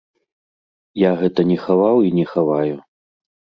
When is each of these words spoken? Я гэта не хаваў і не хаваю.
Я 1.01 1.11
гэта 1.19 1.41
не 1.51 1.57
хаваў 1.67 1.95
і 2.09 2.11
не 2.19 2.25
хаваю. 2.33 2.75